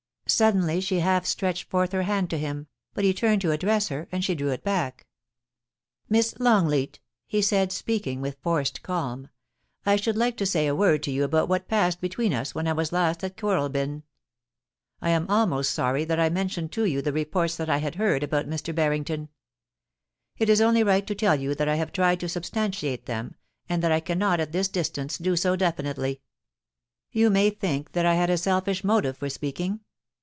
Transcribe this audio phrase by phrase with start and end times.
[0.27, 4.07] Suddenly she half stretched forth her hand to him, but he turned to address her,
[4.13, 5.05] and she drew it back.
[6.07, 9.27] 236 POLICY AND PASSION, * Miss Longleat/ he said, speaking with forced calm,
[9.57, 12.55] * I should like to say a word to you about what passed between us
[12.55, 14.03] when I was last at Kooralbyn.
[15.01, 18.23] I am almost sorry that I mentioned to you the reports that I had heard
[18.23, 18.73] about Mr.
[18.73, 19.27] Barrington.
[20.37, 23.35] It is only right to tell you that I have tried to substantiate them,
[23.67, 26.21] and that I cannot at this distance do so definitely.
[27.11, 29.81] You may think that I had a selfish motive for speaking.